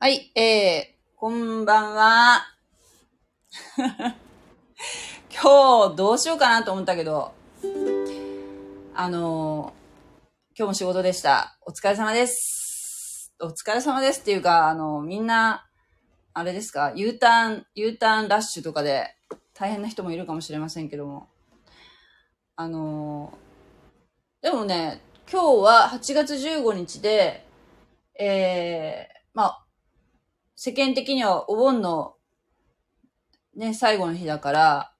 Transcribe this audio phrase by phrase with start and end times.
[0.00, 2.46] はい、えー、こんばんは。
[5.28, 7.32] 今日どうしようかなと思ったけど、
[8.94, 9.78] あのー
[10.56, 11.58] 今日も仕事でした。
[11.66, 13.34] お疲れ様です。
[13.40, 15.68] お疲れ様ですっていうか、あのみんな、
[16.32, 19.16] あれですか、U ターン、U ターンラッシュとかで
[19.52, 21.28] 大変な人もいるかもしれませんけども。
[22.54, 27.44] あのーでもね、今日は8月15日で、
[28.16, 29.67] えー、まあ、
[30.60, 32.16] 世間的にはお盆の
[33.54, 34.92] ね、最後の日だから、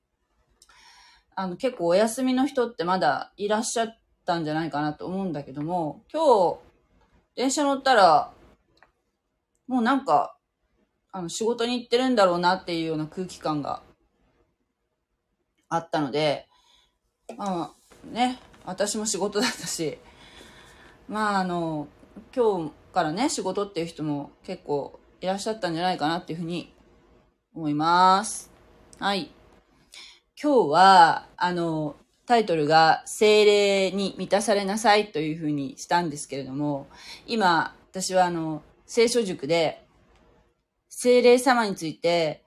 [1.35, 6.59] あの、結構お休みの人ってまだいらっしゃったんじゃないかなと思うんだけども、今日、
[7.35, 8.33] 電車乗ったら、
[9.66, 10.37] もうなんか、
[11.11, 13.83] あの、仕事に行ってるんだろうなっていうような空気感が
[15.69, 16.47] あったので、
[17.37, 19.99] まあ、ね、私も仕事だったし、
[21.09, 21.88] まああの、
[22.33, 26.73] 今日からね、仕事っていう人も結構いらっしゃったんじゃないかなっていうふうに
[27.55, 28.51] 思います。
[29.01, 29.30] はい。
[30.41, 36.87] 今日は、あの、タイトルが精霊に満たされなさいというふうにしたんですけれども、
[37.27, 39.85] 今、私はあの、聖書塾で
[40.88, 42.45] 精霊様について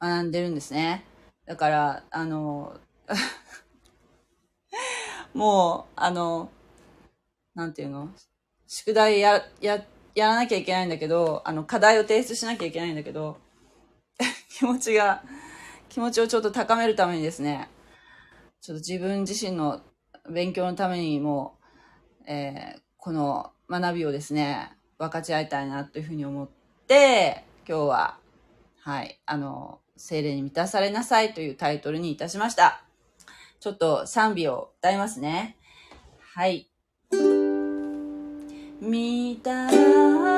[0.00, 1.04] 学んでるんですね。
[1.46, 2.78] だから、あの、
[5.32, 6.50] もう、あの、
[7.54, 8.10] なんていうの？
[8.66, 13.38] 宿題や、や、やらなきゃいけないんだけど、あの、課題を提出しなきゃいけないんだけど、
[14.50, 15.22] 気持ちが、
[15.88, 17.68] 気持ちをちょっと高めるためにですね、
[18.60, 19.80] ちょっと自分自身の
[20.28, 21.58] 勉強のためにも、
[22.26, 26.48] えーこの学びをですね、分かち合いたいなというふうに思っ
[26.86, 28.18] て、今日は、
[28.82, 32.84] はい、あの、精霊に満たされなさいというタイトルにいたしました。
[33.58, 35.56] ちょっと賛美を歌いますね。
[36.34, 36.69] はい。
[38.80, 40.29] 見たら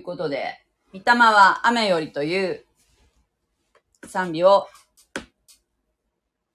[0.00, 0.58] いうことで、
[0.92, 2.64] 御霊は雨よりという
[4.06, 4.66] 賛美を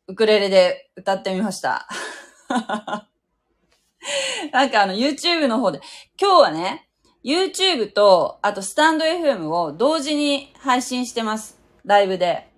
[0.07, 1.87] ウクレレで歌ってみました。
[4.51, 5.79] なんかあの YouTube の方で、
[6.19, 6.89] 今日はね、
[7.23, 11.59] YouTube と、あとスタンド FM を同時に配信してます。
[11.83, 12.51] ライブで。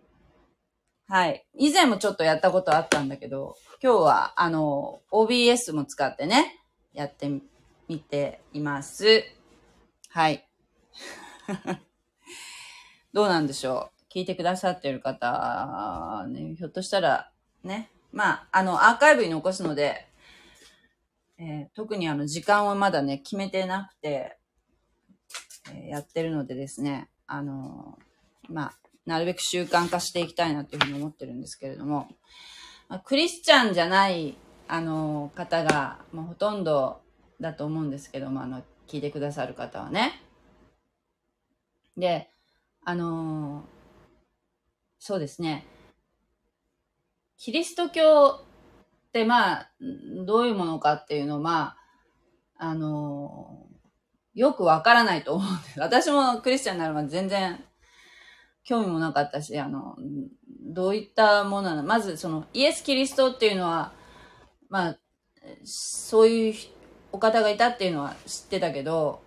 [1.07, 1.45] はい。
[1.57, 6.59] 以前もちょっとやったことあったんだけど、今日は、あの、OBS も使ってね、
[6.93, 7.29] やって
[7.87, 9.23] みています。
[10.09, 10.46] はい。
[13.13, 14.13] どうなんでしょう？
[14.13, 17.31] 聞いてくださってる方、ね、ひょっとしたら、
[17.63, 17.91] ね。
[18.11, 20.07] まあ、あの、アーカイブに残すので、
[21.37, 24.37] えー、特にあの、時間はまだね、決めてなくて、
[25.71, 28.73] えー、やってるのでですね、あのー、まあ、
[29.05, 32.07] なるべく習慣化していきたいなっていうふうに思ってるんですけれども、
[32.89, 37.01] まあ、クリスチャンじゃない、あの方が、まあ、ほとんど
[37.39, 40.21] だと思うんですけども、あの、聞いてくださる方はね。
[41.97, 42.29] で、
[42.85, 43.65] あの
[44.99, 45.65] そうですね。
[47.37, 49.71] キリスト教ってまあ、
[50.25, 51.75] どういうものかっていうのをま
[52.57, 55.79] あ、あのー、よくわからないと思う。
[55.79, 57.63] 私もクリスチャンになるまで全然
[58.63, 59.95] 興味もなかったし、あの、
[60.61, 63.93] どういったものなのまずそのイエス・キリストっていうのは、
[64.69, 64.97] まあ、
[65.63, 66.53] そういう
[67.11, 69.21] お方がいたっていうのは知ってたけど、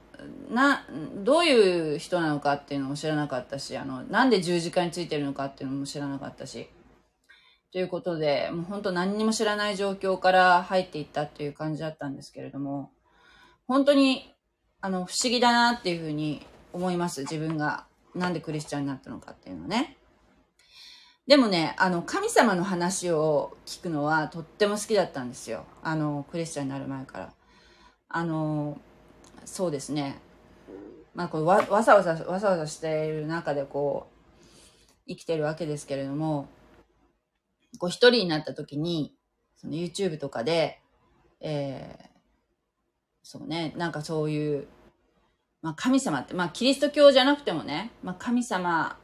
[0.50, 0.86] な、
[1.16, 6.68] どういう人なのかっていうのも知らなかったし、あの、なんで十字架についてるのかっていうのも知らなかったし。
[7.72, 12.90] ということで、もう本当何にも知らない状況から入っていったっていう感じだったんですけれども、
[13.66, 14.34] 本当に、
[14.80, 17.20] あの、不思議だなっていうふうに思います。
[17.22, 17.86] 自分が。
[18.12, 19.96] なんでクリスチャンになったのかっていうのね。
[21.28, 25.64] でもね、あの、神様の話を聞くのはとっても好きだったんですよ。
[25.82, 27.32] あの、クリスチャンになる前から。
[28.08, 28.80] あの、
[29.50, 30.16] そうですね。
[31.12, 36.48] まあ、こうわ、わさわさ、わさわさしている中でこう、生きてるわけですけれども、
[37.78, 39.12] こう一人になった時に、
[39.56, 40.80] その YouTube とかで、
[41.40, 42.08] えー、
[43.24, 44.68] そうね、なんかそういう、
[45.62, 49.00] まあ神様って、まあキリスト教じゃなくてもね、まあ神様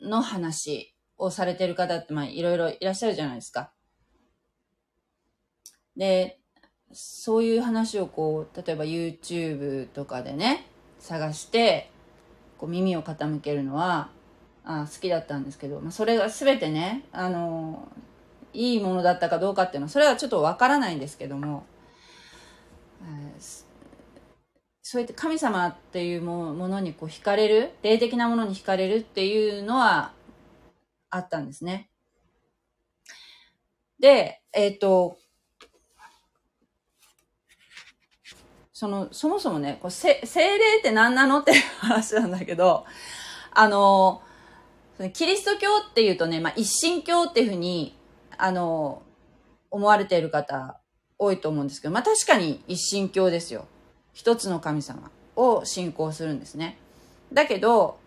[0.00, 3.74] の話をされてる方って、まあいろいろいらっしゃるじゃないですか。
[5.98, 6.41] で、
[6.92, 10.66] そういう話をこう、例えば YouTube とかでね、
[10.98, 11.90] 探して、
[12.58, 14.10] こう耳を傾けるのは、
[14.64, 17.88] あ好きだったんですけど、まあ、それが全てね、あの
[18.52, 21.64] いいものだったかどうかっていうのは、それはちょっとわからないんですけども、
[23.02, 23.64] えー、
[24.82, 30.12] そうやって神様っていうものにこう惹かれる、霊的なものに惹かれるっていうのは
[31.10, 31.88] あったんですね。
[33.98, 35.18] で、えっ、ー、と、
[38.82, 42.84] その、そもそもね、こう精霊って何なのっていう話なんだけど、
[43.52, 44.22] あの、
[45.12, 47.96] キリスト教っていうとね、まあ、一神教っていうふうに、
[48.36, 49.02] あの、
[49.70, 50.80] 思われている方
[51.16, 53.66] 多いと思うんですけど、まあ、確かに一神教ですよ。
[54.14, 56.76] 一つの神様を信仰するんですね。
[57.32, 58.00] だけど、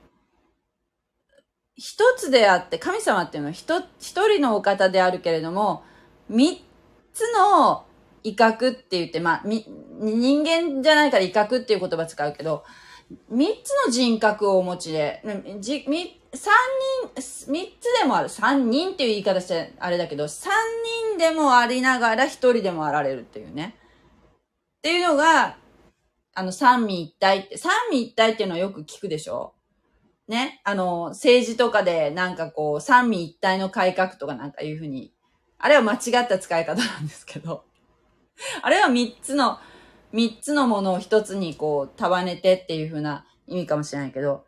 [1.78, 5.86] 一つであって、神様っていうのは一人のお方であるけれども、
[6.28, 6.66] 三
[7.13, 7.86] つの
[8.25, 12.63] 威嚇って言って、まあ、人間じゃないから威嚇っていう言葉使うけど、
[13.30, 15.22] 三つの人格をお持ちで、
[15.60, 16.51] じみ三
[17.13, 18.30] 人、三つでもある。
[18.30, 20.51] 三人っていう言い方してあれだけど、三
[21.12, 23.75] 人でもありながら一人でもあられるっていうね。
[24.31, 25.57] っていうのが、
[26.33, 29.54] あの、三位一体って、三位一体っていうのはよく聞くでしょ？
[30.28, 30.59] ね？
[30.64, 35.14] あの、政治とかでなんかこう、三位一体の改革とかなんかいうふうに、
[35.59, 37.64] あれは間違った使い方なんですけど、
[38.61, 39.59] あれは三つの、
[40.11, 44.45] 三つのものを一つにこう束ねてっていう風な意味かもしれないけど、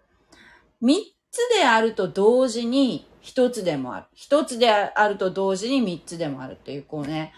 [0.81, 4.05] 三つであると同時に一つでもある。
[4.13, 7.33] 一つであると同時に三つでもあるっていう、こうね、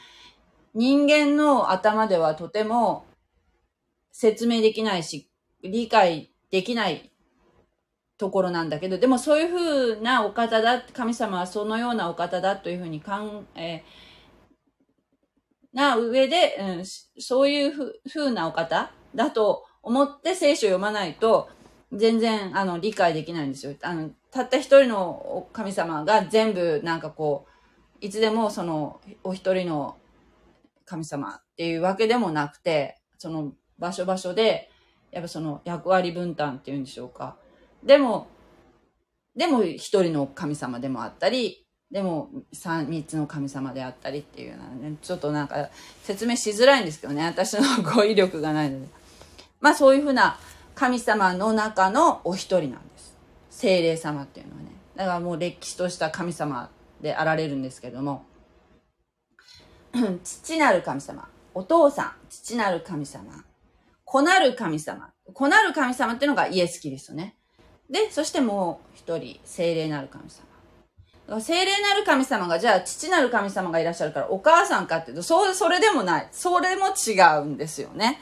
[0.73, 3.05] 人間の頭ではとても
[4.11, 5.29] 説明できないし、
[5.63, 7.11] 理解できない
[8.17, 13.83] ところなんだけど、でもそういう風なお方だ、神様はそのようなお方だというふうに考え
[15.73, 16.85] な上で、うん、
[17.21, 21.49] そういうふ風なお方だと思って聖書を読まないと、
[21.91, 23.75] 全然、あの、理解できないんですよ。
[23.81, 29.97] あの、たった一人の神様が全部、なんかこう、いつでもその、お一人の
[30.85, 34.69] 神様っていうわけでもなくて、その場所場所で、
[35.11, 37.37] やっぱその役割分担っていうんでしょうか。
[37.83, 38.27] でも、
[39.35, 45.69] でも一人の神様でもあったり、でも三、三つの神様であったりっていうのはね、ちょっとなんか
[46.03, 48.87] 説明しづらいんですけどね、私の語彙力がないので。
[49.59, 50.37] まあそういうふうな
[50.75, 53.17] 神様の中のお一人なんです。
[53.49, 54.69] 精霊様っていうのはね。
[54.95, 56.69] だからもう歴史とした神様
[57.01, 58.23] であられるんですけども、
[60.23, 63.23] 父なる神様、お父さん、父なる神様、
[64.05, 67.35] 子なる神様、子なる神様っていうのがイエス・キリストね。
[67.89, 70.48] で、そしてもう一人、精霊なる神様。
[71.39, 76.27] 精霊なる神様が、じゃあ父なる神様がいらっしゃるからお母さんかっていうと、そう、それでもない。
[76.31, 78.19] それも違うんですよね。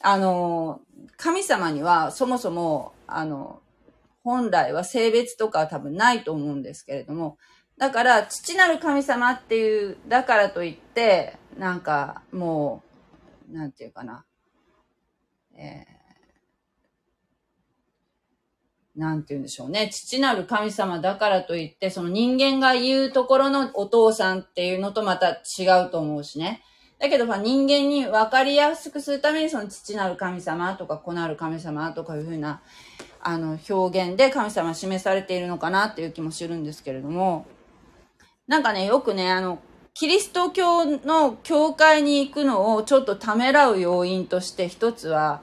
[0.00, 0.80] あの、
[1.16, 3.60] 神様にはそもそも、あの、
[4.24, 7.38] 本来は性別とかは多分ないと思うんですけれども、
[7.78, 12.82] だから、父なる神様っていう、だからといって、なんか、も
[13.50, 14.24] う、なんていうかな、
[15.54, 15.95] えー、
[18.96, 19.90] なんて言うんでしょうね。
[19.92, 26.62] 父なる神様だからといって、その人間が言うところのお父さんっていうのとまた違うと思うしね。
[26.98, 32.62] だけど、人間に分かりやすくするために、その父なる神様とか子なる神様とかいうふうな、
[33.20, 37.46] あの、表現で神様示されているのかなっていう気もするんですけれども、
[38.46, 39.58] なんかね、よくね、あの、
[39.92, 45.42] キリスト教の教会に行くのをちょっとためらう要因として一つは、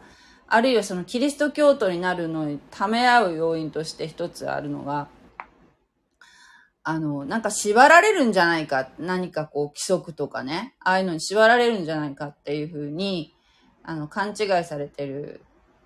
[0.54, 5.08] あるいはそのキリスト教徒になるのにためらう要因として一つあるのが、
[6.84, 13.34] あの、なんか縛られるんじゃないか、何かこう規則とかね、ああいうのに縛られるんじゃないかっていうふうに、
[13.82, 15.42] あの、勘違いされてる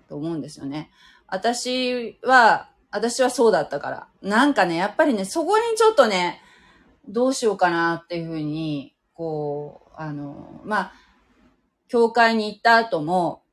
[0.06, 0.90] と思うんですよね。
[1.28, 4.08] 私は、私はそうだったから。
[4.20, 6.42] なんかね、やっぱりね、そこにちょっとね、
[7.08, 10.92] どうしようかなっていうふうに、こう、あの、まあ、
[11.88, 13.44] 教会に行った後も、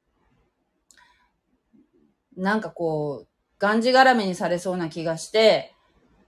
[2.38, 3.27] なんかこう、
[3.60, 5.74] がんじがらめにされそうな気がして、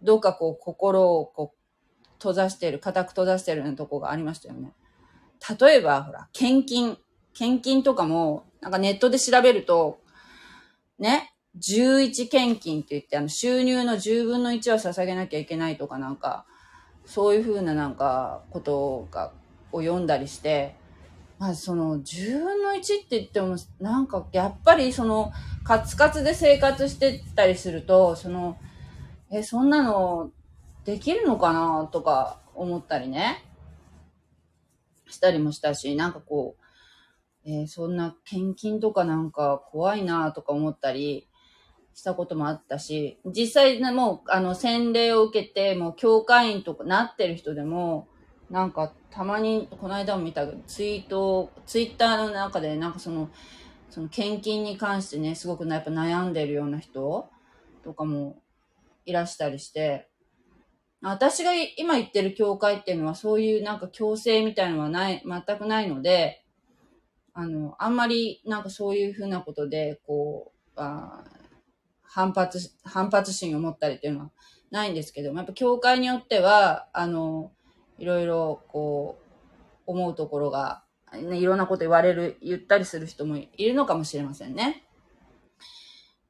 [0.01, 1.57] どうかこう、心をこう、
[2.13, 4.73] 閉ざしてる、固く閉ざしてるようなとこがありましたよね。
[5.59, 6.97] 例えば、ほら、献金。
[7.33, 9.99] 献金とかも、なんかネットで調べると、
[10.97, 16.45] ね、11献金って言って、あの、収入の10分の1は捧げなきゃいけないとかなんか、
[17.05, 19.31] そういうふうななんかことが
[19.71, 20.75] を読んだりして、
[21.39, 25.31] まあその10分の1って言ってもなんかやっぱりその
[25.63, 28.57] カツカツで生活してたりすると、その、
[29.29, 30.31] え、そんなの
[30.85, 33.43] できるのかなとか思ったりね、
[35.09, 36.55] したりもしたし、なんかこ
[37.45, 41.27] う、えー、そんな献金とかなんか怖いなとか思ったり、
[41.93, 48.07] したこともあったし、実際ね、もう、あの、洗礼を受けて、もう、教会員とかなってる人でも、
[48.51, 53.29] なんか、たまに、この間も見たツイート、ツイッターの中で、なんかその、
[53.89, 57.29] その献金に関してね、すごくやっぱ悩んでるような人
[57.83, 58.41] とかも
[59.05, 60.09] いらしたりして、
[61.01, 66.43] 私が今言ってる教会っていうのはそういうなんか強制みたいのはない、全くないので、
[67.33, 71.23] あの、あんまりなんかそういうふうなことで、こう、あ
[72.01, 74.31] 反発、反発心を持ったりっていうのは
[74.71, 77.51] ないんですけども、やっぱ教会によっては、あの、
[77.97, 79.27] いろいろこう、
[79.85, 84.85] 思うところが、ね、いろんなこと言われる、言ったりする人もいるのかもしれませんね。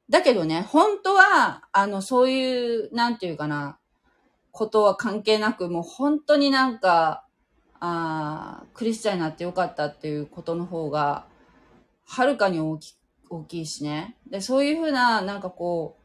[0.08, 3.78] だけどね、本当は、あの、そういう、なんていうかな、
[4.52, 7.24] ことは関係なく、もう本当になんか、
[7.80, 11.26] あクリスチャンになってよかったっていうことの方が、
[12.06, 12.96] はるかに大き
[13.30, 14.16] 大きいしね。
[14.26, 15.98] で、そういうふうな、なんかこう、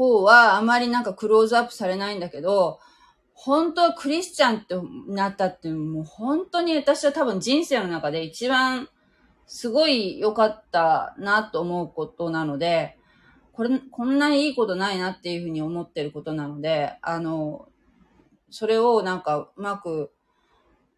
[0.00, 2.80] 方はあまりなんかクローズアップされないんだけど、
[3.42, 4.74] 本当はクリスチャンって
[5.08, 8.86] なったってもう本当に私は多分人生の中で一番
[9.46, 12.98] すごい良かったなと思うことなので、
[13.52, 17.66] これ、こんなにいいことないなっていうふうに思ってることなので、あの、
[18.50, 20.12] それをなんかうまく、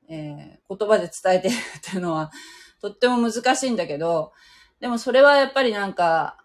[0.09, 2.33] えー、言葉で伝えてるっていうのは、
[2.81, 4.33] とっても難しいんだけど、
[4.81, 6.42] でもそれはやっぱりなんか、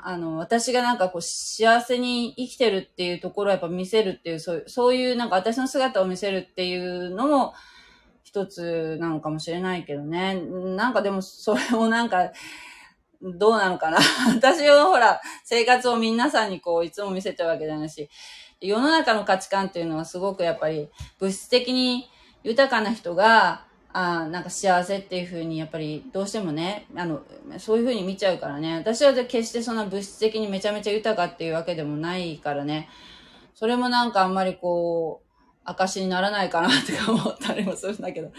[0.00, 7.52] あの、私がなんかこう幸せに生きてるっていうところをやっぱ見せるっていう、そういう、そういうなんか私の姿を見せるっていうのも
[8.22, 10.40] 一つなのかもしれないけどね。
[10.40, 12.30] なんかでもそれをなんか、
[13.20, 13.98] どうなのかな
[14.36, 18.08] 私はほら、生活を皆さんにこう、いつも見せてるわけじゃないし、
[18.60, 20.88] 世の中の価値観っていうのはすごくやっぱり
[21.18, 22.08] 物質的に
[22.44, 27.22] 豊かな人が、あなんか幸せっていう風にやっぱりどうしてもね、あの、
[27.58, 28.76] そういう風に見ちゃうからね。
[28.76, 32.88] 私は決してそんな物質的にめちゃめちゃ豊かっていうわけでもないからね。
[33.54, 35.28] それもなんかあんまりこう、
[35.64, 38.30] 証にならないかなって思ったりもするんだけど。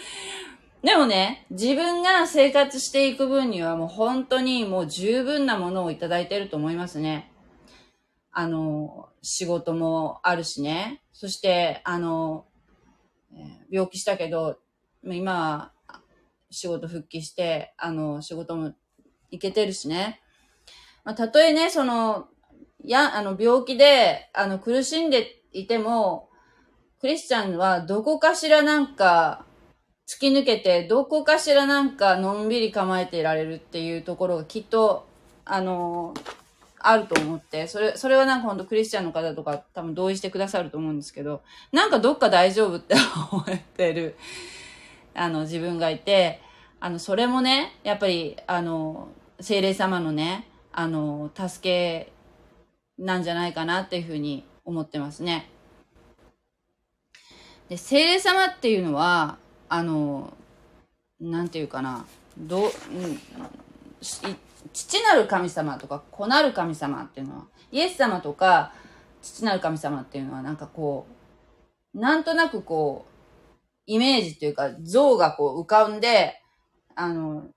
[0.84, 7.32] でもね、自分が生活していく分にはもう本当にもう十分なものをいただいてると思いますね。
[8.32, 11.02] あの、仕事もあるしね。
[11.12, 12.46] そして、あの、
[13.70, 14.58] 病気したけど、
[15.04, 15.72] 今は
[16.52, 18.74] 仕事復帰して、あの、仕事も
[19.32, 20.22] 行けてるしね。
[21.04, 22.28] まあ、たとえね、その、
[22.84, 26.30] や、あの、病気で、あの、苦しんでいても、
[27.00, 29.46] クリスチャンはどこかしらなんか、
[30.08, 35.08] 突き抜けて、どこかしらなんかのんびり構えていられるっていうところがきっと、
[35.46, 36.14] あの、
[36.80, 41.42] あると思って、それ、それはなんか本当クリスチャンの方とか多分同意してくださると思うんですけど、
[41.72, 42.96] なんかどっか大丈夫って
[43.32, 43.46] 思っ
[43.78, 44.16] てる、
[45.20, 46.40] あの、自分がいて、
[46.80, 49.10] あの、それもね、やっぱり、あの、
[49.42, 52.14] 精霊様のね、あの、助け
[52.98, 55.50] なんじゃないかなっていうふうに思ってますね。
[57.68, 60.34] で、精霊様っていうのは、あの、
[61.20, 62.06] なんていうかな、
[62.38, 63.20] どう、うん、
[64.72, 68.72] 父なる神様とか子なる神様っていうのは、イエス様とか
[69.22, 71.08] 父なる神様っていうのはなんかこ
[71.94, 73.19] う、なんとなくこう、
[73.90, 76.40] イメージっていうか像がこう浮かんで、
[76.96, 77.48] あの、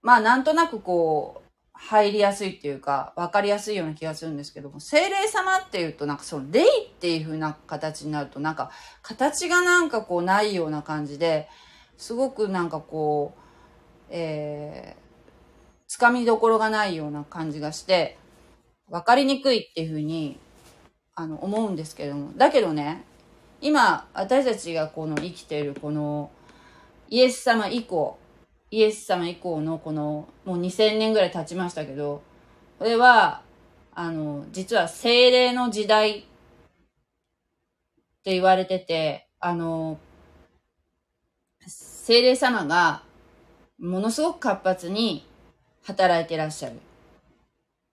[0.00, 6.66] まあなんとなくこう、入りやすいっていうか、わかりやすいような気がするんですけども、精霊様っていうとなんかその霊っ
[7.00, 8.70] ていう風な形になるとなんか、
[9.02, 11.50] 形がなんかこうないような感じで、
[11.98, 13.40] すごくなんかこう、
[14.08, 15.02] えー、
[15.86, 18.16] つかみどころがないような感じがして、
[18.88, 20.38] わかりにくいっていうふうに、
[21.14, 22.32] あの、思うんですけども。
[22.36, 23.04] だけどね、
[23.62, 26.32] 今、私たちがこの生きているこの、
[27.08, 28.18] イエス様以降、
[28.72, 32.22] イエス様以降のこの、もう2000年ぐらい経ちましたけど、
[32.80, 33.42] これは、
[33.94, 36.22] あの、実は精霊の時代っ
[38.24, 40.00] て言われてて、あの、
[41.68, 43.04] 精霊様が
[43.78, 45.24] ものすごく活発に
[45.84, 46.80] 働いてらっしゃる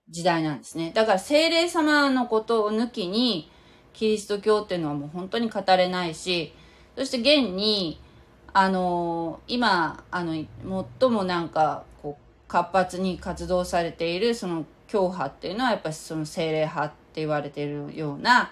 [0.10, 0.92] 時代なんですね。
[0.96, 3.52] だから精霊様のことを抜きに、
[3.94, 6.54] キリスト教っていうのはもう本当に語れないし、
[6.96, 8.00] そして現に、
[8.52, 10.34] あの今、あの、
[11.00, 18.52] 最もなんか、こう、活発に活動されている、その、教派っていうのは、やっぱりその精霊派って言われているような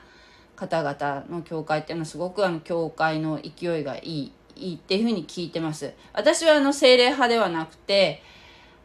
[0.55, 5.93] 方々の教会っていうのは、すごくあの、教会の勢いがいい、いいっていうふうに聞いてます。
[6.13, 8.21] 私はあの、精霊派ではなくて、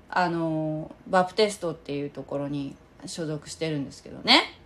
[0.09, 2.75] あの、バプテストっていうところに
[3.06, 4.61] 所属してるんですけどね。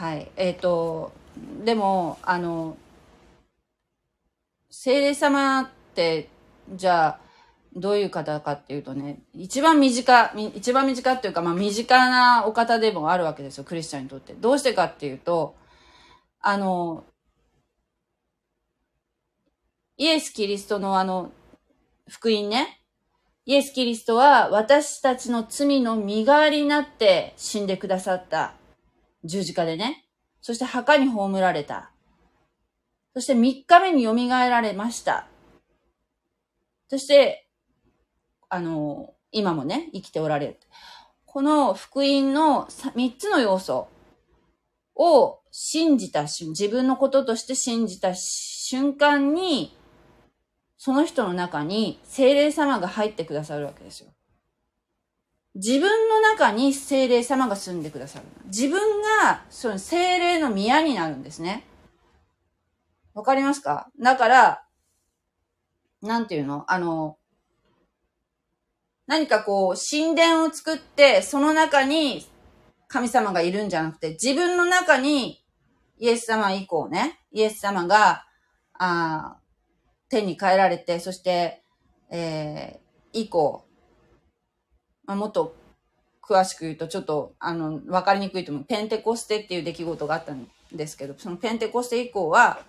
[0.00, 0.32] はい。
[0.36, 1.12] えっ、ー、と、
[1.62, 2.78] でも、あの、
[4.70, 6.30] 聖霊様って、
[6.72, 7.20] じゃあ、
[7.76, 14.32] どういう方かっていうとね、一番身近、一番身近っていうか、まあ身近なお方でもあるわけですよ、クリスチャンにとって。
[14.32, 15.54] どうしてかっていうと、
[16.40, 17.04] あの、
[19.98, 21.30] イエス・キリストのあの、
[22.08, 22.80] 福音ね、
[23.44, 28.54] イエス・キリストは私たちの罪の身代わりになって死んでくださった
[29.24, 30.06] 十字架でね。
[30.40, 31.92] そして墓に葬られた。
[33.14, 35.26] そして三日目に蘇られました。
[36.88, 37.48] そして、
[38.48, 40.60] あの、今もね、生きておられる。
[41.26, 43.88] この福音の三つの要素
[44.96, 49.76] を信じた瞬、自分のこととして信じた瞬間に、
[50.76, 54.10] その人の中に精霊様が入ってくださるわけですよ。
[55.54, 58.24] 自分の中に精霊様が住んでくださる。
[58.46, 61.66] 自分が、その精霊の宮になるんですね。
[63.14, 63.90] わかりますか？
[64.00, 64.64] だから、
[66.02, 66.64] なんていうの？
[66.68, 67.18] あの、
[69.06, 72.26] 何かこう、神殿を作って、その中に
[72.86, 75.44] 神様がいるんじゃなくて、自分の中に
[75.98, 78.24] イエス様以降ね、イエス様が、
[78.78, 79.36] あ
[80.08, 81.64] 天に変えられて、そして、
[82.10, 83.64] えー、以降、
[85.10, 85.56] まあ、もっと
[86.22, 88.64] 詳しく言うと、ちょっと、あの、わかりにくいと思う。
[88.64, 92.60] ペンテコステっていう出来事があったんですけど、そのペンテコステ以降は、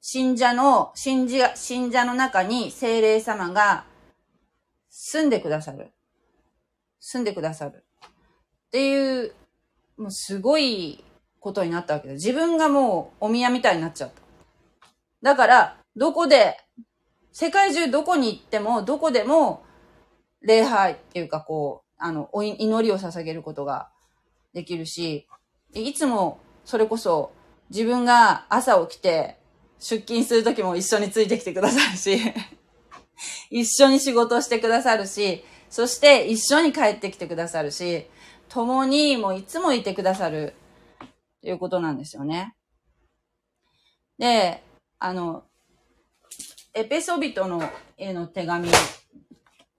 [0.00, 3.84] 信者の、信者、信者の中に精霊様が
[4.88, 5.90] 住んでくださる。
[7.00, 7.84] 住んでくださる。
[8.06, 8.10] っ
[8.70, 9.32] ていう、
[9.96, 11.02] もうすごい
[11.40, 14.22] ことになったわけで、自分がもうお宮みたいになっちゃった。
[15.20, 16.60] だから、どこで、
[17.32, 19.65] 世界中どこに行っても、どこでも、
[20.46, 23.90] 礼拝っていうかこう、あの、お祈りを捧げることが
[24.54, 25.26] できるし、
[25.74, 27.32] いつもそれこそ
[27.68, 29.38] 自分が朝起きて
[29.78, 32.18] 出勤するときも一緒についてきてくださるし、
[33.50, 38.06] 一緒に仕事してくださるし、そして一緒に帰ってきてくださるし、
[38.48, 40.54] 共にもういつもいてくださる
[41.42, 42.54] ということなんですよね。
[44.18, 44.62] で、
[44.98, 45.44] あの、
[46.72, 48.68] エペソビトのへの手紙、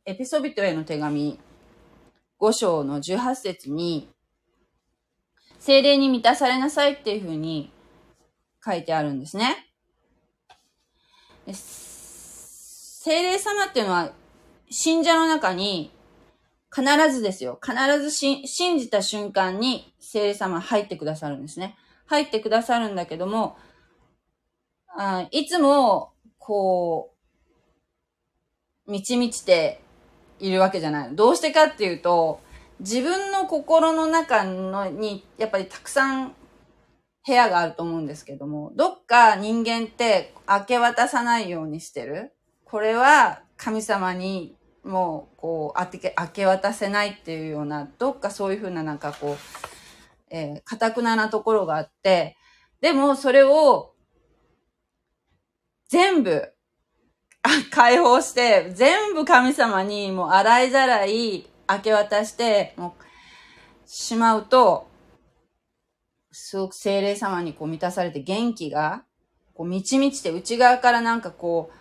[0.10, 1.38] エペソビトへの手紙
[2.40, 4.08] 5章の18節に、
[5.60, 7.74] 精霊に満たされなさいっていうふうに
[8.66, 9.68] 書いてあるんですね。
[11.52, 14.14] 精霊様っていうのは、
[14.70, 15.92] 信者の中に
[16.74, 17.60] 必ずですよ。
[17.62, 18.46] 必ず信
[18.80, 21.76] じた瞬間に精霊様入ってくださるんですね。
[22.06, 23.58] 入ってくださるんだけども、
[24.88, 27.14] あいつも、こ
[28.88, 29.82] う、満ち満ちて
[30.40, 31.16] いるわけじゃない。
[31.16, 32.42] どうしてかっていうと、
[32.80, 36.36] 自分の心の中のに、やっぱりたくさん
[37.26, 42.34] 部屋があると思うんですけども、どっか人間って明け渡さないようにしてる。
[42.66, 44.56] これは神様に
[44.88, 49.38] もう、こう、明け、明け渡せないっていうような、どっかそういうふうななんかこう、
[50.30, 52.38] えー、かくななところがあって、
[52.80, 53.94] でもそれを
[55.90, 56.54] 全部
[57.72, 63.04] 解放して、全部神様にもう洗いざらい明け渡して、もう、
[63.90, 64.88] しまうと、
[66.32, 69.04] すごく精霊様にこう満たされて元気が、
[69.54, 71.72] こう満ち満ちて内側からなんかこ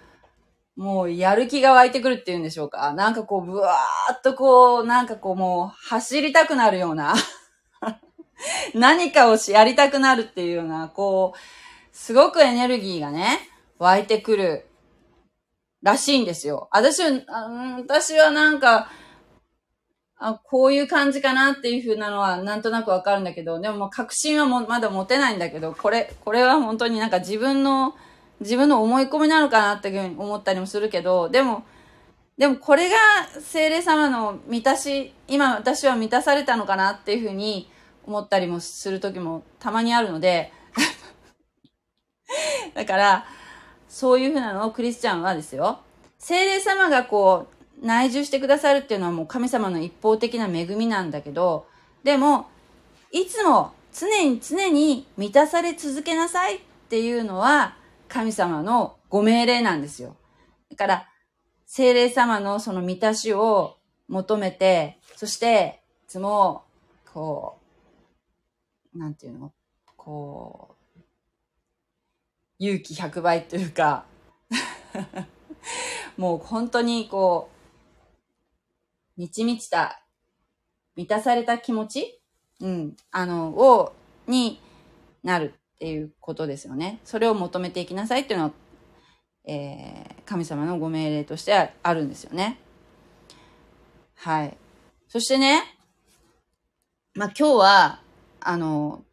[0.77, 2.92] う、もうやる気が湧いてくるっていうんでしょうか。
[2.92, 7.14] なんかこう、ぶわーっとこう、なんかこうもう走りたくなるような
[8.75, 11.38] 何かをし、やりたくなるっていうような、こう、
[11.97, 13.40] すごくエネルギーがね、
[13.79, 14.66] 湧いてくる
[15.87, 16.68] らしいんですよ。
[16.72, 17.12] 私は、
[17.79, 18.90] 私はなんか、
[20.18, 27.94] あ、こういう感じかなっていう風なのはなんとなくわかるんだけど、でも確信はもまだ持てないんだけど、これ、これは本当になんか自分の、
[28.40, 31.64] 自分の思い込みなのかなっていうふうに思ったりもするけど、でも、
[32.37, 32.96] でもこれが
[33.40, 37.70] 精霊様の満たし、今私は満たされたのかなっていうふうに
[38.05, 40.53] 思ったりもする時もたまにあるので、
[42.75, 43.27] だから、
[43.88, 45.81] そういうふうなのをクリスチャンはですよ、
[46.18, 47.46] 精霊様がこ
[47.83, 51.66] う、内住してくださるっていうのはもう神様の一方的な恵みなんだけど、
[52.05, 52.46] でも、
[53.12, 57.77] いつも常に常に満たされ続けなさいっていうのは
[58.09, 60.16] 神様のご命令なんですよ。
[60.70, 61.09] だから、
[61.66, 63.77] 精霊様のその満たしを
[64.09, 66.64] 求めて、そして、いつも、
[67.12, 67.59] こ
[68.94, 69.53] う、なんていうの？
[69.96, 70.76] こう、
[72.59, 74.05] 勇気100倍というか
[76.16, 77.51] もう本当にこ
[79.16, 80.03] う、満ち満ちた、
[80.95, 82.21] 満たされた気持ち？
[82.61, 82.97] うん。
[83.11, 83.95] あの、を、
[84.27, 84.61] に
[85.23, 87.01] なるっていうことですよね。
[87.05, 88.53] それを求めていきなさいっていうのは、
[89.45, 92.59] えー、神様のご命令としてあるんですよね。
[94.14, 94.57] はい。
[95.09, 95.62] そしてね、
[97.14, 98.03] まあ、今日は、
[98.40, 99.05] あの、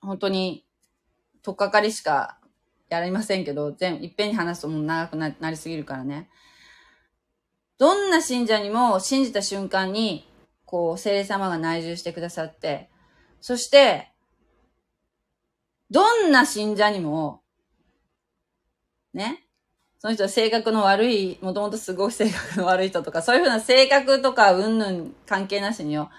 [0.00, 0.64] 本当に、
[1.42, 2.38] とっかかりしか
[2.88, 6.28] やりませんけど、全、いっぺんに話すともう長くなりすぎるからね。
[7.78, 10.28] どんな信者にも信じた瞬間に、
[10.64, 12.90] こう、聖霊様が内住してくださって、
[13.40, 14.12] そして、
[15.90, 17.42] どんな信者にも、
[19.12, 19.46] ね、
[19.98, 26.10] その人は性格の悪い、もともとすごい性格の悪い人とか、そういうふうな性格とか、うんぬん関係なしによ。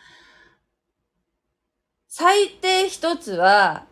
[2.08, 3.86] 最低一つは、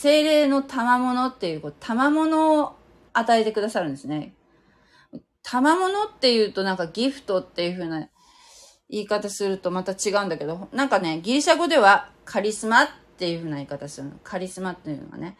[0.00, 2.76] 精霊の賜物っていう、賜物を
[3.12, 4.32] 与えてくださるんですね。
[5.42, 8.08] 賜物っていうとなんかギフトっていう風な
[8.88, 14.14] 言い方するとまた違うんだけど、なんかね、ギリシャ語ではカリスマっていう風な言い方するの。
[14.22, 15.36] カリスマっていうのがね。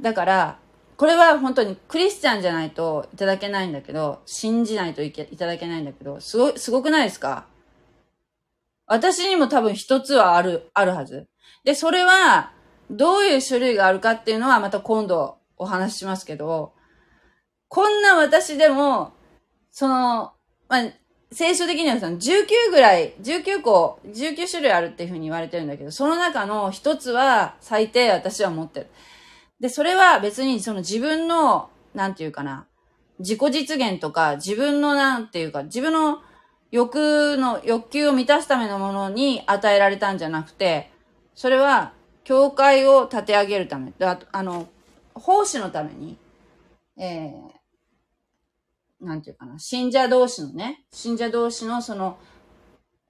[0.00, 0.58] だから、
[0.96, 7.46] これは本当にクリスチャンじゃないといただけないんだけど、信じないといけいただけないんだけど、すご、すごくないですか？
[8.86, 11.26] 私にも多分一つはある、あるはず。
[11.64, 12.52] で、それは、
[12.90, 16.72] どういう種類があるかっていうのはまた今度お話ししますけど、
[17.68, 19.12] こんな私でも、
[19.70, 20.32] その、
[20.68, 20.92] まあ、
[21.32, 28.86] 聖書的にはその19ぐらい、19個、19種類あるっていうふうに言われてるんだけど、その中の一つは最低私は持ってる。
[29.60, 32.66] で、それは別にその自分の、なんていうかな、
[33.20, 36.18] 自己実現とか、自分のなんていうか、自分の
[36.72, 40.90] 欲の、欲求を満たすためのものに与えられたんじゃなくて、
[41.36, 41.92] それは
[42.30, 44.68] 教会を立て上げるため、ああの、
[45.14, 46.16] 奉仕のために、
[46.96, 52.20] えー、なんていうかな、信者同士のね、信者同士のその、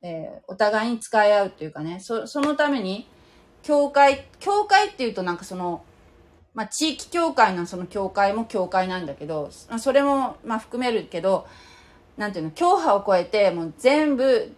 [0.00, 3.06] えー、お互いに使い合うっていうかね、そ、そのために、
[3.62, 5.84] 教会、教会っていうとなんかその、
[6.54, 11.46] まあ、地域教会のその教会も教会なんだけど、それも、ま、含めるけど、
[12.16, 14.50] なんていうの、教派を超えて、もう全部、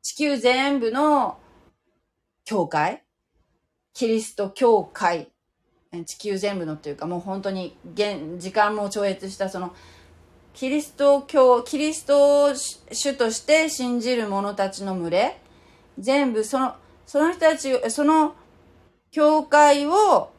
[0.00, 1.36] 地球全部の
[2.46, 3.02] 教会
[3.96, 5.28] キリスト教会、
[6.04, 9.74] 地球全部のっていうかもう本当に現、時間も超越したその、
[10.52, 15.40] キリスト教、キリスト主として信じる者たちの群れ、
[15.98, 16.74] 全部その、
[17.06, 18.34] その人たち、その
[19.12, 20.30] 教会を、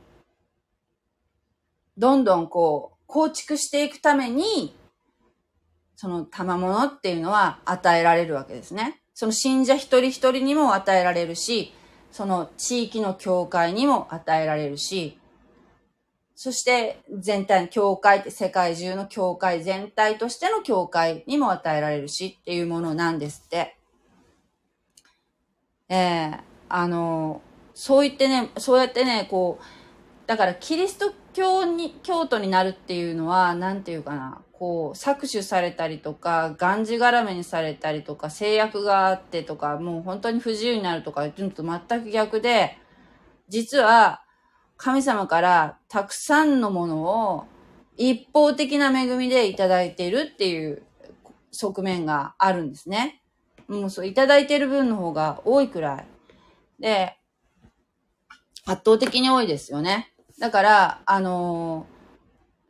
[1.98, 4.78] どんどんこう、構築していくために、
[5.96, 9.02] その賜物っていうのは与えられるわけですね。
[9.16, 11.74] その信者一人一人にも与えられるし、
[12.12, 15.18] その地域の教会にも与えられるし、
[16.36, 23.76] そして全体の教会って世界中の教会全体としての教会にも与えられるしっていうものなんですって。
[25.90, 26.40] ええー、
[26.70, 27.42] あの、
[27.74, 42.80] そう言ってね、そうやってね、こう、だからキリスト教に、教徒になるっていうのは、なんていうかな、こう、搾取されたりとか、がんじがらめにされたりとか、制約があってとか、もう本当に不自由になるとか、ちょっと全く逆で、
[43.50, 44.24] 実は、
[44.78, 47.46] 神様からたくさんのものを
[47.98, 50.82] 一方的な恵みでいただいているっていう
[51.52, 53.22] 側面があるんですね。
[53.68, 56.08] もうそう、いただいてる分の方が多いくらい。
[56.80, 57.16] で、
[58.66, 60.17] 圧倒的に多いですよね。
[60.40, 61.88] だから、あの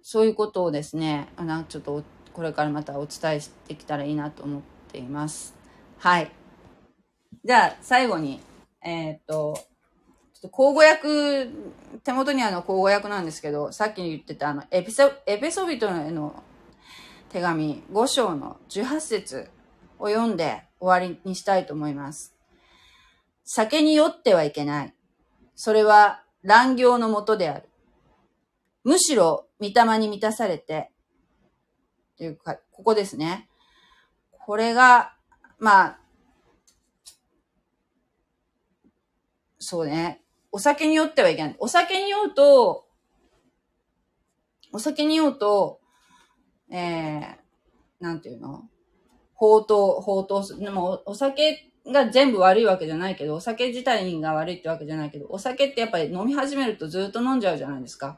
[0.01, 5.53] そういうことをですね、あのちょっとこれからまたお伝えしてきたらいいなと思っています。
[5.97, 6.31] はい。
[7.43, 8.39] じゃあ、最後に、
[8.81, 9.59] えー、っと、
[10.33, 11.47] ちょっと口語訳、
[12.03, 16.43] 手元にあの口語訳なんですけど、さっき言ってたあの、エピソ、エペソビトへの
[17.29, 19.49] 手紙5章の18節
[19.99, 22.35] を読んで終わりにしたいと思います。
[23.43, 24.93] 酒に酔ってはいけない。
[25.55, 27.69] それは乱行のもとである。
[28.85, 30.93] むしろ、御霊に満たされて、
[32.17, 33.49] というか、ここですね。
[34.31, 35.13] これが、
[35.59, 35.99] まあ、
[39.59, 40.23] そうね。
[40.53, 41.55] お酒に酔ってはいけない。
[41.59, 42.87] お酒に酔うと、
[44.71, 45.81] お酒に酔うと、
[46.71, 47.35] えー、
[47.99, 48.69] なんていうの？
[49.33, 50.59] 放蕩、放蕩する。
[50.61, 58.17] でも、お酒が全部悪いわけじゃないけど、お酒自体が悪いってわけじゃないけど、お酒ってやっぱり飲み始めるとずっと飲んじゃうじゃないですか。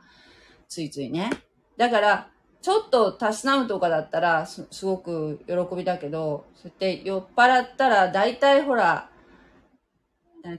[0.68, 1.30] ついついね。
[1.78, 2.30] だから、
[2.62, 9.10] ちょっとたしなむとかだったらす、すごく喜びだけど、そうやって酔っ払ったら、大体ほら、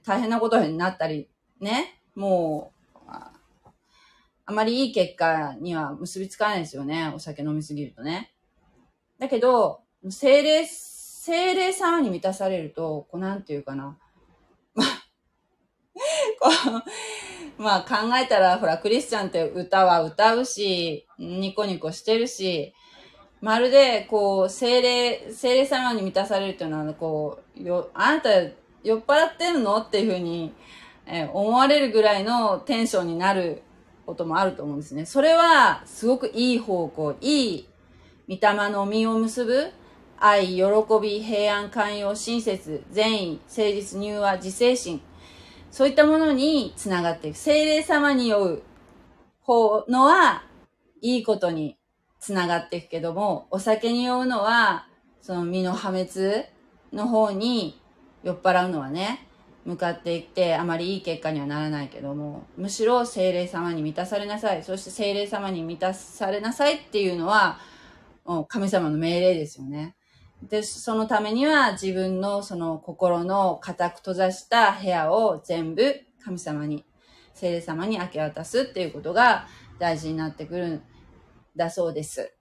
[0.05, 1.29] 大変なことになったり、
[1.61, 2.01] ね。
[2.15, 2.91] もう、
[4.47, 7.13] あまりいい結果には結びつかないですよね。
[7.15, 8.33] お酒飲みすぎるとね。
[9.19, 10.67] だけど、精霊、
[11.23, 13.99] 精霊様に満たされると、こうなんていうかな。
[14.75, 14.87] ま
[16.79, 16.85] あ、
[17.59, 22.73] まあ考えたら、ほら、クリスチャンって歌は歌うし、ニコニコしてるし、
[23.43, 28.31] まるで、こう、精霊、精霊様に満たされるっていうのは、こう、よ、あなた
[28.83, 29.77] 酔っ払ってんの？
[29.77, 30.55] っていうふうに、
[31.05, 33.63] え、思われるぐらいのテンションになる
[34.07, 35.05] こともあると思うんですね。
[35.05, 37.69] それは、すごくいい方向、いい
[38.27, 39.71] 御霊の実を結ぶ
[40.21, 40.63] 愛、喜
[41.01, 45.01] び、平安、寛容、親切、善意、誠実、柔和、自制心、
[45.71, 47.39] そういったものにつながっていく。
[47.39, 48.63] 精霊様に酔う
[49.41, 50.45] 方のは、
[51.01, 51.79] いいことに
[52.19, 54.87] つながっていくけども、お酒に酔うのは、
[55.23, 56.11] その身の破滅
[56.93, 57.81] の方に
[58.23, 59.27] 酔っ払うのはね、
[59.65, 64.63] 向かっていって、あまりいい結果にはならないけども、むしろ精霊様に満たされなさい。
[64.65, 67.59] そして精霊様に満たされなさいっていうのは、
[68.49, 69.97] 神様の命令ですよね。
[70.43, 76.85] で、そのためには自分のその心の固く閉ざした部屋を全部神様に、
[77.35, 79.47] 聖霊様に明け渡すっていうことが
[79.79, 80.83] 大事になってくるん
[81.57, 82.35] だそうです。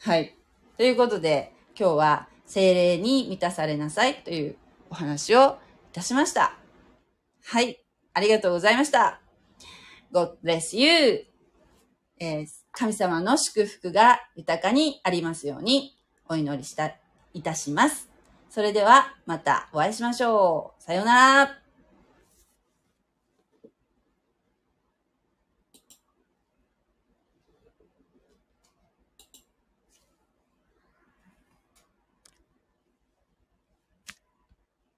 [0.00, 0.36] はい。
[0.76, 4.56] ということで、今日は精霊に満たされなさいという
[4.90, 5.58] お話を
[5.90, 6.56] いたしました。
[7.44, 7.82] はい。
[8.12, 9.20] ありがとうございました。
[10.12, 11.26] God bless you!
[12.18, 17.00] えー、神様の祝福が豊かにありますようにお祈りしたい
[17.36, 18.08] いたします。
[18.50, 20.82] それではまたお会いしましょう。
[20.82, 21.65] さようなら。